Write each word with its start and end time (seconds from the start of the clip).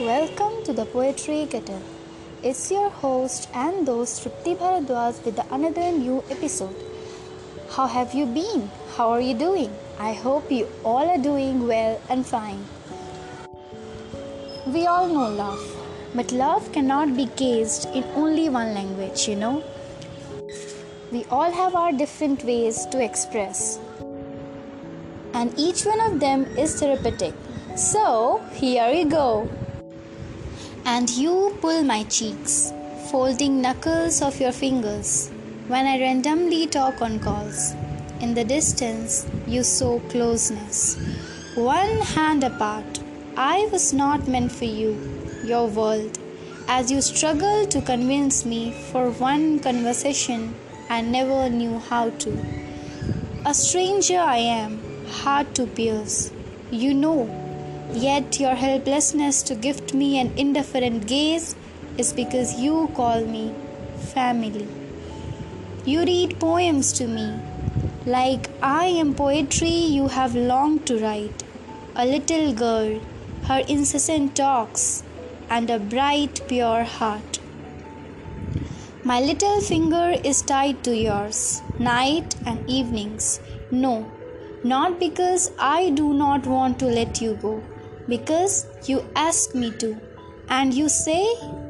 Welcome 0.00 0.62
to 0.64 0.74
the 0.74 0.84
Poetry 0.84 1.46
Kettle. 1.50 1.80
It's 2.42 2.70
your 2.70 2.90
host 2.90 3.48
and 3.54 3.88
host 3.88 4.22
Tripti 4.22 4.54
Bharadwaj 4.54 5.24
with 5.24 5.40
another 5.50 5.90
new 5.90 6.22
episode. 6.28 6.76
How 7.70 7.86
have 7.86 8.12
you 8.12 8.26
been? 8.26 8.70
How 8.94 9.08
are 9.08 9.22
you 9.22 9.32
doing? 9.32 9.72
I 9.98 10.12
hope 10.12 10.52
you 10.52 10.68
all 10.84 11.08
are 11.08 11.16
doing 11.16 11.66
well 11.66 11.98
and 12.10 12.26
fine. 12.26 12.62
We 14.66 14.84
all 14.84 15.08
know 15.08 15.30
love, 15.30 15.64
but 16.14 16.30
love 16.30 16.70
cannot 16.72 17.16
be 17.16 17.30
gauged 17.34 17.86
in 17.86 18.04
only 18.16 18.50
one 18.50 18.74
language, 18.74 19.26
you 19.26 19.36
know. 19.36 19.64
We 21.10 21.24
all 21.30 21.50
have 21.50 21.74
our 21.74 21.92
different 21.92 22.44
ways 22.44 22.84
to 22.92 23.02
express, 23.02 23.78
and 25.32 25.58
each 25.58 25.86
one 25.86 26.00
of 26.00 26.20
them 26.20 26.44
is 26.58 26.78
therapeutic. 26.78 27.32
So, 27.76 28.42
here 28.52 28.90
we 28.90 29.04
go 29.04 29.48
and 30.86 31.10
you 31.10 31.52
pull 31.60 31.82
my 31.82 32.04
cheeks, 32.04 32.72
folding 33.10 33.60
knuckles 33.60 34.22
of 34.22 34.40
your 34.40 34.52
fingers 34.52 35.30
when 35.66 35.84
I 35.84 35.98
randomly 35.98 36.68
talk 36.68 37.02
on 37.02 37.18
calls. 37.18 37.74
In 38.20 38.34
the 38.34 38.44
distance, 38.44 39.26
you 39.48 39.64
saw 39.64 39.98
closeness. 40.08 40.96
One 41.56 41.98
hand 42.14 42.44
apart, 42.44 43.00
I 43.36 43.68
was 43.72 43.92
not 43.92 44.28
meant 44.28 44.52
for 44.52 44.66
you, 44.66 44.92
your 45.44 45.66
world, 45.66 46.20
as 46.68 46.92
you 46.92 47.00
struggled 47.00 47.72
to 47.72 47.82
convince 47.82 48.44
me 48.44 48.70
for 48.92 49.10
one 49.10 49.58
conversation 49.58 50.54
I 50.88 51.00
never 51.00 51.50
knew 51.50 51.80
how 51.80 52.10
to. 52.10 52.46
A 53.44 53.52
stranger 53.52 54.20
I 54.20 54.36
am, 54.36 54.78
hard 55.08 55.52
to 55.56 55.66
pierce. 55.66 56.30
You 56.70 56.94
know 56.94 57.45
Yet 57.92 58.40
your 58.40 58.54
helplessness 58.54 59.42
to 59.44 59.54
gift 59.54 59.94
me 59.94 60.18
an 60.18 60.32
indifferent 60.36 61.06
gaze 61.06 61.54
is 61.96 62.12
because 62.12 62.58
you 62.60 62.90
call 62.94 63.24
me 63.24 63.54
family. 64.12 64.66
You 65.84 66.04
read 66.04 66.38
poems 66.40 66.92
to 66.94 67.06
me 67.06 67.38
like 68.04 68.50
I 68.60 68.86
am 68.86 69.14
poetry 69.14 69.68
you 69.68 70.08
have 70.08 70.34
longed 70.34 70.86
to 70.88 70.98
write. 70.98 71.44
A 71.94 72.04
little 72.04 72.52
girl, 72.52 73.00
her 73.44 73.62
incessant 73.68 74.36
talks, 74.36 75.04
and 75.48 75.70
a 75.70 75.78
bright, 75.78 76.42
pure 76.48 76.82
heart. 76.82 77.38
My 79.04 79.20
little 79.20 79.60
finger 79.60 80.16
is 80.24 80.42
tied 80.42 80.82
to 80.84 80.94
yours, 80.94 81.62
night 81.78 82.34
and 82.44 82.68
evenings. 82.68 83.40
No, 83.70 84.10
not 84.64 84.98
because 84.98 85.52
I 85.58 85.90
do 85.90 86.12
not 86.12 86.46
want 86.46 86.78
to 86.80 86.86
let 86.86 87.22
you 87.22 87.34
go 87.40 87.62
because 88.08 88.66
you 88.84 89.04
ask 89.14 89.54
me 89.54 89.70
to, 89.78 89.96
and 90.48 90.72
you 90.72 90.88
say 90.88 91.24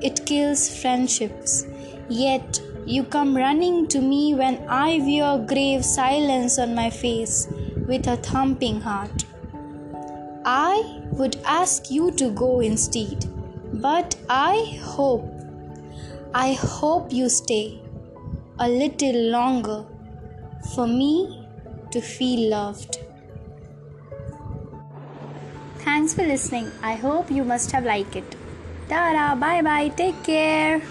it 0.00 0.24
kills 0.26 0.68
friendships. 0.80 1.66
Yet 2.08 2.60
you 2.86 3.04
come 3.04 3.36
running 3.36 3.86
to 3.88 4.00
me 4.00 4.34
when 4.34 4.64
I 4.68 4.98
wear 4.98 5.38
grave 5.46 5.84
silence 5.84 6.58
on 6.58 6.74
my 6.74 6.90
face 6.90 7.46
with 7.86 8.06
a 8.06 8.16
thumping 8.16 8.80
heart. 8.80 9.24
I 10.44 11.00
would 11.12 11.36
ask 11.44 11.90
you 11.90 12.10
to 12.12 12.30
go 12.30 12.60
instead, 12.60 13.26
but 13.74 14.16
I 14.28 14.80
hope, 14.82 15.28
I 16.34 16.54
hope 16.54 17.12
you 17.12 17.28
stay 17.28 17.80
a 18.58 18.68
little 18.68 19.30
longer 19.30 19.84
for 20.74 20.86
me 20.86 21.46
to 21.92 22.00
feel 22.00 22.50
loved. 22.50 22.98
Thanks 26.02 26.14
for 26.14 26.24
listening. 26.24 26.72
I 26.82 26.94
hope 26.94 27.30
you 27.30 27.44
must 27.44 27.70
have 27.70 27.84
liked 27.84 28.16
it. 28.16 28.34
Tara, 28.88 29.36
bye 29.36 29.62
bye, 29.62 29.86
take 29.90 30.20
care. 30.24 30.82